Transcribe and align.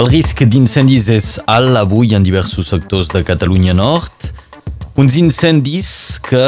El 0.00 0.06
risc 0.08 0.38
d'incendis 0.48 1.10
és 1.12 1.26
alt 1.44 1.76
avui 1.76 2.14
en 2.16 2.22
diversos 2.24 2.70
sectors 2.72 3.10
de 3.12 3.20
Catalunya 3.20 3.74
Nord. 3.76 4.30
Uns 4.96 5.18
incendis 5.20 5.90
que 6.24 6.44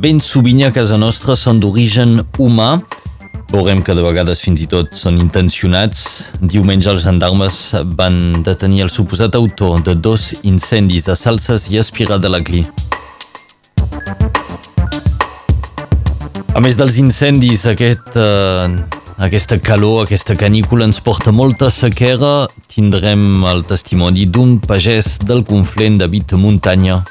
ben 0.00 0.16
sovint 0.24 0.62
a 0.64 0.70
casa 0.72 0.96
nostra 0.96 1.36
són 1.36 1.60
d'origen 1.60 2.22
humà. 2.40 2.78
Veurem 3.52 3.82
que 3.84 3.92
de 3.92 4.06
vegades 4.06 4.40
fins 4.40 4.64
i 4.64 4.70
tot 4.72 4.96
són 4.96 5.20
intencionats. 5.20 6.30
Diumenge 6.40 6.88
els 6.94 7.04
gendarmes 7.04 7.60
van 8.00 8.40
detenir 8.48 8.86
el 8.86 8.94
suposat 8.94 9.36
autor 9.36 9.84
de 9.84 9.92
dos 9.92 10.32
incendis 10.48 11.12
a 11.12 11.20
Salses 11.20 11.68
i 11.68 11.76
Espirat 11.84 12.24
de 12.24 12.32
la 12.32 12.40
Clí. 12.40 12.64
A 16.56 16.64
més 16.64 16.80
dels 16.80 16.96
incendis, 17.04 17.68
aquest 17.68 18.16
eh, 18.16 18.95
aquesta 19.18 19.58
calor, 19.58 20.02
aquesta 20.04 20.34
canícula 20.36 20.84
ens 20.84 20.98
porta 21.00 21.32
molta 21.32 21.70
sequera. 21.72 22.46
Tindrem 22.68 23.46
el 23.48 23.62
testimoni 23.64 24.26
d'un 24.28 24.58
pagès 24.60 25.16
del 25.24 25.40
Conflent 25.44 25.96
de 26.02 26.08
Vita 26.12 26.36
Muntanya. 26.36 27.02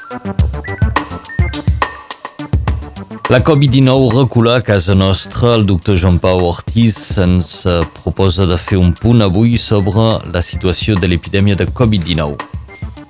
La 3.26 3.40
Covid-19 3.42 4.12
recula 4.14 4.54
a 4.54 4.62
casa 4.62 4.94
nostra. 4.94 5.56
El 5.56 5.66
doctor 5.66 5.98
Joan 5.98 6.20
Pau 6.22 6.44
Ortiz 6.46 7.18
ens 7.18 7.66
eh, 7.66 7.80
proposa 8.04 8.46
de 8.46 8.54
fer 8.54 8.78
un 8.78 8.92
punt 8.94 9.24
avui 9.26 9.58
sobre 9.58 10.20
la 10.30 10.42
situació 10.46 10.94
de 10.94 11.10
l'epidèmia 11.10 11.58
de 11.58 11.66
Covid-19. 11.66 12.38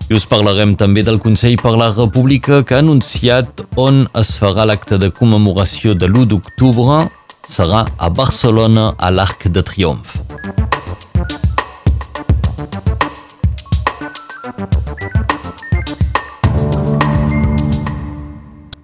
I 0.09 0.15
us 0.17 0.25
parlarem 0.25 0.73
també 0.79 1.03
del 1.05 1.21
Consell 1.21 1.59
per 1.61 1.75
la 1.77 1.91
República 1.93 2.63
que 2.65 2.79
ha 2.79 2.81
anunciat 2.81 3.61
on 3.77 4.07
es 4.17 4.33
farà 4.41 4.65
l'acte 4.65 4.97
de 4.97 5.13
commemoració 5.13 5.93
de 5.93 6.09
l'1 6.09 6.31
d'octubre 6.33 7.05
serà 7.47 7.85
a 7.97 8.09
Barcelona 8.11 8.93
a 8.99 9.11
l'Arc 9.15 9.47
de 9.49 9.63
Triomf. 9.63 10.17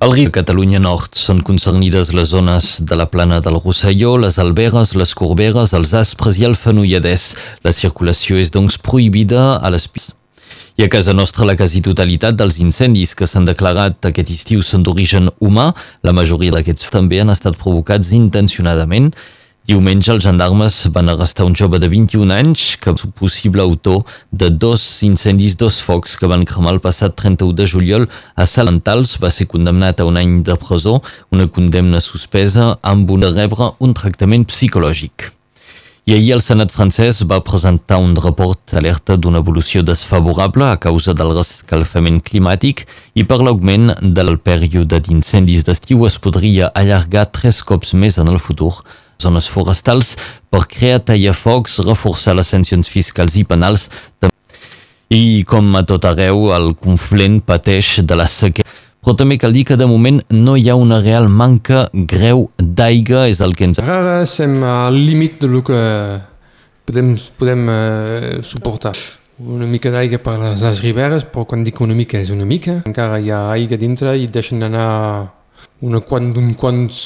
Al 0.03 0.11
risc 0.11 0.33
de 0.33 0.39
Catalunya 0.41 0.81
Nord 0.83 1.15
són 1.15 1.45
concernides 1.47 2.11
les 2.11 2.33
zones 2.33 2.73
de 2.91 2.99
la 2.99 3.07
plana 3.11 3.39
del 3.43 3.61
Rosselló, 3.61 4.17
les 4.19 4.41
Alberes, 4.43 4.97
les 4.99 5.15
Corberes, 5.15 5.77
els 5.79 5.95
Aspres 5.95 6.41
i 6.43 6.49
el 6.49 6.59
Fenolladès. 6.59 7.37
La 7.63 7.71
circulació 7.71 8.43
és 8.43 8.51
doncs 8.51 8.81
prohibida 8.83 9.61
a 9.63 9.71
les 9.71 9.87
pistes. 9.87 10.22
I 10.75 10.85
a 10.85 10.89
casa 10.89 11.13
nostra 11.13 11.45
la 11.45 11.53
quasi 11.53 11.83
totalitat 11.85 12.39
dels 12.39 12.57
incendis 12.65 13.13
que 13.13 13.27
s'han 13.29 13.45
declarat 13.45 14.07
aquest 14.09 14.31
estiu 14.33 14.63
són 14.65 14.81
d'origen 14.87 15.29
humà. 15.45 15.67
La 16.01 16.15
majoria 16.17 16.55
d'aquests 16.55 16.89
també 16.95 17.21
han 17.21 17.33
estat 17.35 17.59
provocats 17.61 18.15
intencionadament. 18.17 19.11
Diumenge 19.69 20.09
els 20.15 20.25
gendarmes 20.25 20.79
van 20.95 21.13
arrestar 21.13 21.45
un 21.45 21.53
jove 21.55 21.79
de 21.79 21.91
21 21.93 22.33
anys 22.35 22.79
que 22.81 22.95
és 22.97 23.05
possible 23.21 23.61
autor 23.63 24.01
de 24.33 24.49
dos 24.49 24.81
incendis, 25.05 25.59
dos 25.61 25.83
focs 25.85 26.17
que 26.17 26.27
van 26.27 26.49
cremar 26.49 26.73
el 26.73 26.81
passat 26.81 27.15
31 27.21 27.53
de 27.61 27.69
juliol 27.69 28.09
a 28.35 28.49
Salentals. 28.49 29.19
Va 29.21 29.31
ser 29.31 29.47
condemnat 29.53 30.01
a 30.01 30.09
un 30.09 30.17
any 30.17 30.41
de 30.43 30.57
presó, 30.57 31.03
una 31.31 31.51
condemna 31.53 32.01
suspesa 32.01 32.79
amb 32.81 33.13
una 33.13 33.31
rebre 33.37 33.75
un 33.79 33.93
tractament 33.93 34.49
psicològic. 34.49 35.42
I 36.05 36.17
ahir 36.17 36.33
el 36.35 36.41
Senat 36.43 36.73
francès 36.75 37.21
va 37.31 37.37
presentar 37.47 38.01
un 38.03 38.17
report 38.19 38.73
alerta 38.75 39.15
d'una 39.15 39.39
evolució 39.39 39.85
desfavorable 39.87 40.67
a 40.67 40.81
causa 40.83 41.15
del 41.15 41.31
rescalfament 41.37 42.19
climàtic 42.27 42.83
i 43.15 43.23
per 43.23 43.39
l'augment 43.39 43.93
del 44.03 44.33
període 44.43 44.99
d'incendis 44.99 45.63
d'estiu 45.63 46.03
es 46.09 46.19
podria 46.19 46.73
allargar 46.75 47.29
tres 47.31 47.63
cops 47.63 47.95
més 47.95 48.19
en 48.19 48.35
el 48.35 48.43
futur. 48.43 48.73
Zones 49.23 49.47
forestals 49.47 50.17
per 50.51 50.65
crear 50.67 51.05
tallafocs, 51.07 51.79
reforçar 51.87 52.35
les 52.35 52.51
sancions 52.51 52.91
fiscals 52.91 53.39
i 53.39 53.47
penals 53.47 53.87
i 55.15 55.45
com 55.47 55.71
a 55.79 55.85
tot 55.87 56.03
arreu 56.11 56.49
el 56.57 56.73
conflent 56.75 57.39
pateix 57.47 58.01
de 58.03 58.19
la 58.19 58.27
sequera 58.27 58.82
però 59.03 59.17
també 59.19 59.37
cal 59.43 59.51
dir 59.55 59.65
que 59.67 59.77
de 59.77 59.87
moment 59.91 60.21
no 60.31 60.55
hi 60.57 60.69
ha 60.71 60.77
una 60.79 61.01
real 61.03 61.27
manca 61.29 61.89
greu 61.93 62.47
d'aigua, 62.57 63.27
és 63.29 63.41
el 63.43 63.57
que 63.59 63.67
ens... 63.67 63.81
Ara 63.83 64.21
estem 64.23 64.61
al 64.63 64.95
límit 64.95 65.41
de 65.43 65.51
lo 65.51 65.63
que 65.67 65.81
podem, 66.87 67.17
podem 67.39 67.67
uh, 67.67 68.39
suportar. 68.47 68.95
Una 69.43 69.67
mica 69.67 69.91
d'aigua 69.91 70.21
per 70.23 70.37
les, 70.39 70.63
les 70.63 70.83
riberes, 70.85 71.27
però 71.27 71.43
quan 71.51 71.65
dic 71.67 71.81
una 71.83 71.97
mica 71.99 72.21
és 72.23 72.31
una 72.31 72.47
mica. 72.47 72.79
Encara 72.87 73.19
hi 73.19 73.33
ha 73.35 73.49
aigua 73.57 73.81
dintre 73.81 74.15
i 74.15 74.29
deixen 74.31 74.63
anar 74.63 74.87
una 75.83 76.01
quant, 76.07 76.31
un 76.39 76.53
quants, 76.55 77.01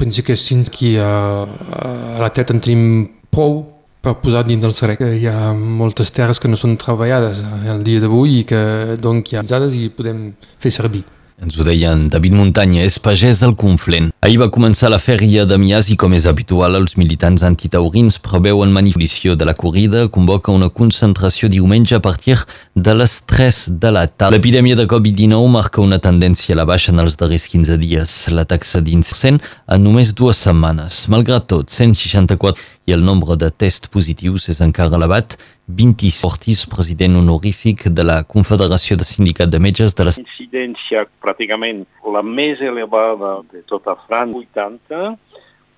penso 0.00 0.24
que 0.24 0.38
cinc 0.40 0.70
aquí 0.72 0.94
a, 0.96 1.44
a 1.44 2.22
la 2.24 2.30
teta 2.32 2.56
en 2.56 2.62
tenim 2.64 2.86
prou 3.28 3.58
per 4.04 4.14
posar 4.22 4.46
dins 4.48 4.64
del 4.64 4.72
serec. 4.72 5.04
Hi 5.04 5.28
ha 5.28 5.52
moltes 5.52 6.08
terres 6.08 6.40
que 6.40 6.48
no 6.48 6.56
són 6.56 6.78
treballades 6.80 7.44
el 7.68 7.84
dia 7.84 8.00
d'avui 8.00 8.40
i 8.40 8.48
que 8.48 8.96
doncs 8.96 9.34
hi 9.34 9.42
ha 9.42 9.60
i 9.68 9.90
podem 9.92 10.30
fer 10.56 10.72
servir. 10.72 11.04
Ens 11.42 11.56
ho 11.58 11.64
deien 11.66 12.04
David 12.08 12.32
Muntanya, 12.38 12.84
és 12.86 12.94
pagès 13.02 13.40
del 13.42 13.56
Conflent. 13.58 14.12
Ahir 14.22 14.38
va 14.38 14.46
començar 14.54 14.86
la 14.92 15.00
fèria 15.02 15.42
de 15.44 15.56
Mias 15.58 15.88
i, 15.90 15.96
com 15.98 16.14
és 16.14 16.28
habitual, 16.30 16.76
els 16.78 16.94
militants 16.94 17.42
antitaurins 17.42 18.20
preveuen 18.22 18.70
manifestació 18.72 19.34
de 19.34 19.48
la 19.48 19.56
corrida, 19.58 20.06
convoca 20.14 20.54
una 20.54 20.70
concentració 20.70 21.50
diumenge 21.50 21.98
a 21.98 22.00
partir 22.00 22.38
de 22.74 22.94
les 22.94 23.16
3 23.26 23.58
de 23.82 23.92
la 23.96 24.06
tarda. 24.06 24.36
L'epidèmia 24.36 24.78
de 24.78 24.86
Covid-19 24.86 25.50
marca 25.50 25.82
una 25.82 25.98
tendència 25.98 26.54
a 26.54 26.60
la 26.62 26.68
baixa 26.70 26.94
en 26.94 27.02
els 27.02 27.18
darrers 27.18 27.48
15 27.50 27.80
dies. 27.82 28.14
La 28.30 28.46
taxa 28.46 28.80
d'incent 28.80 29.42
en 29.66 29.82
només 29.82 30.14
dues 30.14 30.38
setmanes. 30.46 31.02
Malgrat 31.10 31.50
tot, 31.50 31.66
164 31.74 32.54
i 32.86 32.92
el 32.92 33.04
nombre 33.04 33.36
de 33.40 33.48
tests 33.50 33.88
positius 33.92 34.50
és 34.52 34.60
encara 34.64 34.92
elevat. 34.98 35.36
26 35.66 36.20
Ortiz, 36.28 36.64
president 36.68 37.16
honorífic 37.16 37.86
de 37.88 38.04
la 38.04 38.18
Confederació 38.28 38.98
de 39.00 39.06
Sindicat 39.08 39.52
de 39.52 39.60
Metges 39.60 39.96
de 39.96 40.08
la... 40.08 40.12
Incidència 40.20 41.06
pràcticament 41.24 41.84
la 42.12 42.20
més 42.22 42.60
elevada 42.60 43.38
de 43.52 43.64
tota 43.70 43.96
França, 44.04 44.42
80, 44.42 45.14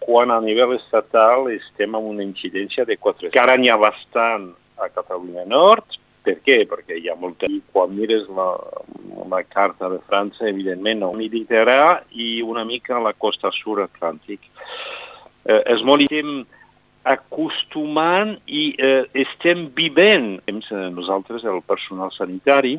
quan 0.06 0.30
a 0.34 0.40
nivell 0.42 0.74
estatal 0.76 1.46
estem 1.54 1.94
amb 1.94 2.10
una 2.10 2.26
incidència 2.26 2.86
de 2.88 2.98
4. 2.98 3.30
Encara 3.30 3.54
n'hi 3.58 3.70
ha 3.70 3.78
bastant 3.78 4.50
a 4.82 4.90
Catalunya 4.90 5.46
Nord, 5.46 5.96
per 6.26 6.40
què? 6.42 6.58
Perquè 6.66 6.98
hi 6.98 7.08
ha 7.10 7.14
molta... 7.18 7.46
I 7.46 7.60
quan 7.70 7.94
mires 7.94 8.26
la, 8.34 8.50
la 9.30 9.42
carta 9.46 9.90
de 9.92 10.00
França, 10.10 10.48
evidentment, 10.50 11.04
no. 11.04 11.12
Mediterrà 11.14 12.00
i 12.10 12.40
una 12.42 12.66
mica 12.66 12.98
la 13.02 13.14
costa 13.14 13.52
sud 13.54 13.84
atlàntic. 13.84 14.42
Eh, 15.46 15.62
és 15.76 15.86
molt 15.86 16.10
acostumant 17.06 18.34
i 18.50 18.72
eh, 18.82 19.04
estem 19.22 19.68
vivent, 19.76 20.40
nosaltres, 20.94 21.46
el 21.46 21.62
personal 21.62 22.10
sanitari, 22.16 22.76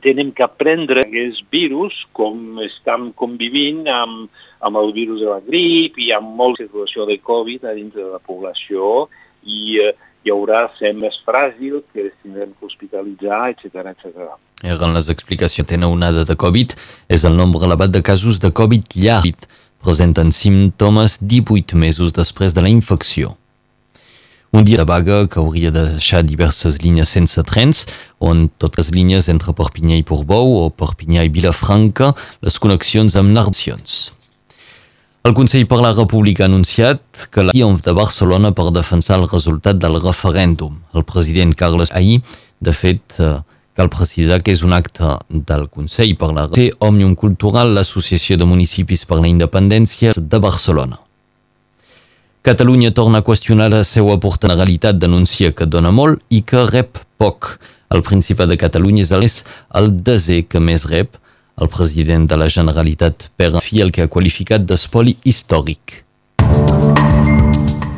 tenem 0.00 0.30
que 0.32 0.44
aprendre 0.44 1.02
aquests 1.04 1.42
virus 1.52 1.96
com 2.16 2.60
estem 2.64 3.10
convivint 3.18 3.84
amb, 3.92 4.30
amb 4.64 4.80
el 4.80 4.92
virus 4.96 5.20
de 5.20 5.28
la 5.28 5.40
grip 5.44 5.98
i 6.00 6.12
amb 6.16 6.32
molta 6.38 6.64
situació 6.64 7.04
de 7.08 7.18
Covid 7.20 7.66
a 7.68 7.74
dins 7.76 7.92
de 7.96 8.06
la 8.14 8.20
població 8.24 9.08
i 9.44 9.76
eh, 9.82 9.92
hi 10.22 10.30
haurà 10.30 10.68
ser 10.78 10.92
més 10.94 11.16
fràgil, 11.26 11.80
que 11.92 12.06
es 12.06 12.14
tindrem 12.22 12.52
que 12.54 12.68
hospitalitzar, 12.68 13.42
etc 13.52 13.90
etc. 13.90 14.30
Eren 14.62 14.94
les 14.94 15.08
explicacions. 15.10 15.66
Tenen 15.68 15.90
onada 15.90 16.22
de 16.24 16.36
Covid 16.38 16.76
és 17.10 17.26
el 17.26 17.34
nombre 17.36 17.66
elevat 17.66 17.90
de 17.90 18.04
casos 18.06 18.38
de 18.42 18.52
Covid 18.54 18.94
llarg 18.94 19.42
presenten 19.82 20.32
símptomes 20.32 21.18
18 21.20 21.76
mesos 21.76 22.14
després 22.16 22.54
de 22.54 22.64
la 22.64 22.70
infecció. 22.72 23.36
Un 24.52 24.66
dia 24.68 24.76
de 24.76 24.84
vaga 24.84 25.26
que 25.32 25.40
hauria 25.40 25.70
de 25.72 25.82
deixar 25.94 26.22
diverses 26.22 26.82
línies 26.82 27.08
sense 27.08 27.40
trens, 27.48 27.86
on 28.20 28.50
totes 28.60 28.90
les 28.90 28.96
línies 28.96 29.30
entre 29.32 29.54
Perpinyà 29.56 29.96
i 29.96 30.04
Portbou 30.04 30.58
o 30.60 30.66
Perpinyà 30.68 31.24
i 31.24 31.30
Vilafranca, 31.32 32.10
les 32.44 32.58
connexions 32.60 33.16
amb 33.16 33.32
narracions. 33.32 34.10
El 35.24 35.32
Consell 35.38 35.64
per 35.70 35.78
la 35.80 35.94
República 35.94 36.44
ha 36.44 36.50
anunciat 36.50 37.28
que 37.32 37.46
la 37.46 37.54
triomf 37.54 37.84
de 37.86 37.94
Barcelona 37.96 38.50
per 38.52 38.68
defensar 38.74 39.20
el 39.20 39.28
resultat 39.30 39.78
del 39.80 40.00
referèndum. 40.02 40.80
El 40.92 41.06
president 41.08 41.54
Carles 41.56 41.94
ahir, 41.94 42.20
de 42.60 42.74
fet, 42.74 43.20
eh, 43.20 43.38
Cal 43.72 43.88
precisar 43.88 44.42
que 44.44 44.52
és 44.52 44.60
un 44.66 44.74
acte 44.76 45.14
del 45.48 45.64
Consell 45.72 46.12
per 46.20 46.28
la 46.36 46.44
Té 46.52 46.66
Òmnium 46.84 47.14
Cultural, 47.16 47.72
l'Associació 47.72 48.36
de 48.36 48.44
Municipis 48.44 49.06
per 49.08 49.16
la 49.22 49.30
Independència 49.30 50.12
de 50.16 50.40
Barcelona. 50.44 50.98
Catalunya 52.44 52.90
torna 52.92 53.22
a 53.22 53.24
qüestionar 53.24 53.70
la 53.72 53.84
seva 53.84 54.18
realitat, 54.20 54.98
denuncia 54.98 55.52
que 55.52 55.64
dona 55.64 55.90
molt 55.90 56.20
i 56.28 56.42
que 56.42 56.66
rep 56.68 56.98
poc. 57.16 57.58
El 57.88 58.02
Principat 58.02 58.48
de 58.48 58.58
Catalunya 58.58 59.02
és 59.02 59.44
el 59.74 59.92
desè 60.04 60.42
que 60.48 60.60
més 60.60 60.84
rep. 60.90 61.16
El 61.56 61.68
president 61.68 62.26
de 62.28 62.36
la 62.36 62.48
Generalitat, 62.48 63.30
Pere 63.36 63.60
Fi, 63.60 63.80
el 63.80 63.92
que 63.92 64.02
ha 64.02 64.08
qualificat 64.08 64.66
d'espoli 64.66 65.16
històric. 65.24 66.04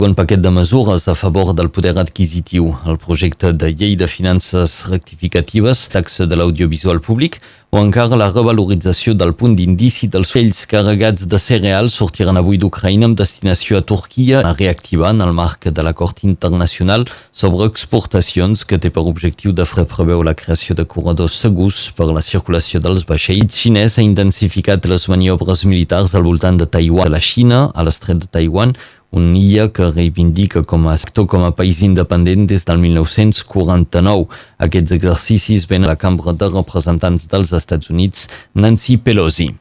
Un 0.00 0.12
paquet 0.12 0.36
de 0.36 0.50
mesures 0.50 1.06
a 1.06 1.14
favor 1.14 1.54
del 1.54 1.70
poder 1.70 1.96
adquisitiu, 1.98 2.74
el 2.84 2.98
projecte 2.98 3.52
de 3.52 3.70
llei 3.70 3.94
de 3.96 4.08
finances 4.08 4.88
rectificatives, 4.90 5.86
taxa 5.88 6.26
de 6.26 6.34
l'audiovisual 6.34 6.98
públic, 7.00 7.38
o 7.70 7.78
encara 7.78 8.14
la 8.18 8.28
revalorització 8.30 9.14
del 9.18 9.32
punt 9.38 9.54
d'indici 9.58 10.06
dels 10.06 10.30
fells 10.34 10.60
carregats 10.70 11.24
de 11.30 11.38
cereals 11.42 11.96
sortiran 11.98 12.38
avui 12.38 12.58
d'Ucraïna 12.62 13.08
amb 13.08 13.18
destinació 13.18 13.78
a 13.78 13.82
Turquia 13.82 14.42
en 14.42 15.22
el 15.26 15.32
marc 15.32 15.66
de 15.66 15.82
l'acord 15.82 16.22
internacional 16.22 17.06
sobre 17.32 17.66
exportacions 17.66 18.64
que 18.64 18.78
té 18.78 18.90
per 18.90 19.02
objectiu 19.02 19.52
de 19.52 19.66
fer 19.66 19.86
preveu 19.90 20.22
la 20.22 20.34
creació 20.34 20.74
de 20.74 20.84
corredors 20.84 21.34
segurs 21.34 21.90
per 21.96 22.10
la 22.12 22.22
circulació 22.22 22.78
dels 22.78 23.06
vaixells. 23.06 23.54
xinès 23.54 23.98
ha 23.98 24.02
intensificat 24.02 24.86
les 24.86 25.08
maniobres 25.08 25.64
militars 25.64 26.14
al 26.14 26.22
voltant 26.22 26.58
de 26.58 26.66
Taiwan, 26.66 27.10
de 27.10 27.10
la 27.10 27.20
Xina, 27.20 27.70
a 27.74 27.82
l'estret 27.82 28.18
de 28.18 28.26
Taiwan, 28.26 28.74
un 29.14 29.34
illa 29.38 29.68
que 29.70 29.86
reivindica 29.90 30.64
com 30.66 30.88
a 30.90 30.96
sector 30.98 31.28
com 31.30 31.44
a 31.46 31.52
país 31.54 31.80
independent 31.86 32.48
des 32.50 32.66
del 32.66 32.80
1949. 32.82 34.26
Aquests 34.58 34.96
exercicis 34.98 35.68
ven 35.70 35.86
a 35.86 35.92
la 35.92 35.96
Cambra 35.96 36.34
de 36.34 36.50
Representants 36.50 37.28
dels 37.30 37.54
Estats 37.54 37.90
Units, 37.94 38.28
Nancy 38.54 38.98
Pelosi. 38.98 39.52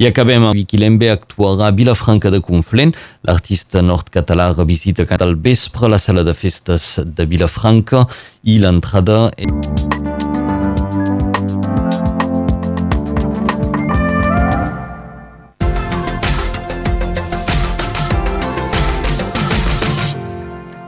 I 0.00 0.06
acabem 0.08 0.44
amb 0.44 0.56
Vicky 0.56 0.78
Lembe 0.80 1.10
actuarà 1.12 1.68
a 1.68 1.76
Vilafranca 1.76 2.30
de 2.32 2.40
Conflent. 2.44 2.94
L'artista 3.28 3.82
nord-català 3.84 4.52
revisita 4.54 5.04
al 5.18 5.36
vespre 5.36 5.88
la 5.88 5.98
sala 5.98 6.24
de 6.24 6.32
festes 6.32 7.00
de 7.04 7.28
Vilafranca 7.28 8.06
i 8.44 8.58
l'entrada... 8.60 9.28
És... 9.36 10.19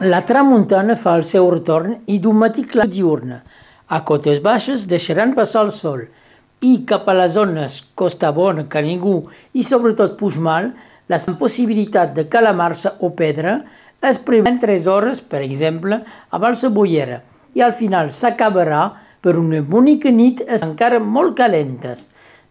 La 0.02 0.25
tramuntana 0.26 0.96
fa 0.99 1.12
el 1.14 1.20
seu 1.22 1.44
retorn 1.52 1.93
i 2.10 2.16
d'un 2.19 2.34
matí 2.40 2.64
clar 2.66 2.88
diurna. 2.90 3.37
A 3.87 4.00
cotes 4.02 4.40
baixes 4.43 4.88
deixaran 4.90 5.31
passar 5.37 5.60
el 5.62 5.69
sol 5.70 6.00
i 6.66 6.72
cap 6.90 7.06
a 7.06 7.14
les 7.14 7.37
zones 7.37 7.76
Costa 7.94 8.32
Bona, 8.34 8.64
Canigú 8.72 9.28
i 9.54 9.62
sobretot 9.62 10.16
Puigmal, 10.19 10.72
la 11.06 11.20
possibilitat 11.38 12.16
de 12.16 12.25
calamarsa 12.26 12.96
o 12.99 13.12
pedra 13.14 13.60
es 14.02 14.19
preveu 14.19 14.58
3 14.58 14.88
hores, 14.90 15.20
per 15.20 15.44
exemple, 15.46 16.00
a 16.31 16.38
Balsabollera 16.43 17.20
i 17.54 17.62
al 17.62 17.76
final 17.78 18.10
s'acabarà 18.10 18.82
per 19.22 19.37
una 19.38 19.60
bonica 19.62 20.10
nit 20.10 20.43
encara 20.58 20.99
molt 20.99 21.37
calentes. 21.38 22.08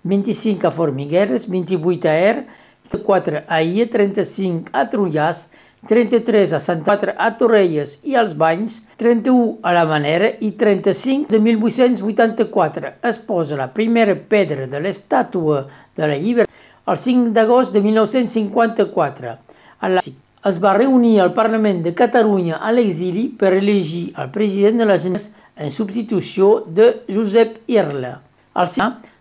25 0.08 0.70
a 0.70 0.72
Formigueres, 0.72 1.50
28 1.52 2.08
a 2.08 2.16
Er, 2.16 2.46
4 2.92 3.44
a 3.48 3.60
Ia, 3.60 3.90
35 3.92 4.72
a 4.72 4.88
Trullàs, 4.88 5.50
33 5.90 6.54
a 6.54 6.60
Sant 6.62 6.84
Patre 6.86 7.16
a 7.18 7.32
Torrelles 7.40 7.96
i 8.06 8.14
als 8.16 8.36
Banys, 8.38 8.84
31 9.02 9.58
a 9.66 9.74
la 9.74 9.86
Manera 9.90 10.30
i 10.46 10.52
35 10.54 11.32
de 11.32 11.40
1884 11.42 12.92
es 13.10 13.18
posa 13.26 13.58
la 13.58 13.72
primera 13.74 14.14
pedra 14.16 14.68
de 14.70 14.82
l'estàtua 14.84 15.64
de 15.98 16.06
la 16.06 16.20
llibertat 16.22 16.52
el 16.92 16.98
5 16.98 17.34
d'agost 17.34 17.74
de 17.74 17.82
1954. 17.82 19.38
A 19.80 19.90
la... 19.90 20.04
Es 20.42 20.58
va 20.58 20.74
reunir 20.74 21.20
al 21.22 21.36
Parlament 21.38 21.84
de 21.86 21.94
Catalunya 21.94 22.58
a 22.58 22.72
l'exili 22.74 23.28
per 23.30 23.52
elegir 23.54 24.08
el 24.18 24.32
president 24.34 24.82
de 24.82 24.88
la 24.90 24.98
Generalitat 24.98 25.38
en 25.62 25.70
substitució 25.70 26.64
de 26.66 26.88
Josep 27.10 27.60
Irla. 27.70 28.16
Al 28.58 28.70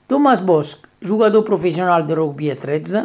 Tomàs 0.09 0.41
Bosch, 0.43 0.87
jugador 1.05 1.45
professional 1.45 2.07
de 2.07 2.17
rugby 2.17 2.51
a 2.51 2.57
13, 2.57 3.05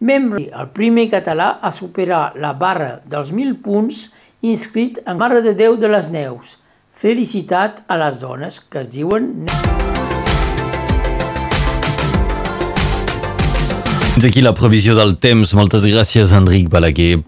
membre 0.00 0.50
el 0.52 0.70
primer 0.76 1.08
català 1.12 1.56
a 1.62 1.72
superar 1.72 2.32
la 2.36 2.52
barra 2.52 3.00
dels 3.06 3.32
1.000 3.32 3.60
punts 3.64 4.06
inscrit 4.46 5.00
en 5.06 5.18
Mare 5.18 5.42
de 5.42 5.54
Déu 5.56 5.76
de 5.80 5.88
les 5.88 6.10
Neus. 6.12 6.58
Felicitat 6.96 7.82
a 7.88 7.98
les 8.00 8.20
dones 8.20 8.60
que 8.60 8.84
es 8.84 8.90
diuen... 8.92 9.46
Fins 14.16 14.30
aquí 14.30 14.40
la 14.40 14.54
previsió 14.56 14.94
del 14.96 15.18
temps. 15.20 15.52
Moltes 15.52 15.84
gràcies, 15.84 16.32
Enric 16.32 16.70
Balaguer. 16.72 17.26